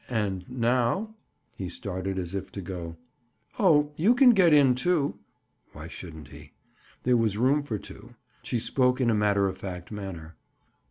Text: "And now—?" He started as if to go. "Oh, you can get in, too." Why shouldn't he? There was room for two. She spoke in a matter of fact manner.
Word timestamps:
"And 0.09 0.49
now—?" 0.49 1.13
He 1.55 1.69
started 1.69 2.17
as 2.17 2.33
if 2.33 2.51
to 2.53 2.61
go. 2.63 2.97
"Oh, 3.59 3.91
you 3.97 4.15
can 4.15 4.31
get 4.31 4.51
in, 4.51 4.73
too." 4.73 5.19
Why 5.73 5.87
shouldn't 5.87 6.29
he? 6.29 6.53
There 7.03 7.17
was 7.17 7.37
room 7.37 7.61
for 7.61 7.77
two. 7.77 8.15
She 8.41 8.57
spoke 8.57 8.99
in 8.99 9.11
a 9.11 9.13
matter 9.13 9.47
of 9.47 9.59
fact 9.59 9.91
manner. 9.91 10.35